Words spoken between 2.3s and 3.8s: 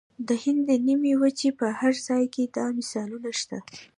کې دا مثالونه شته.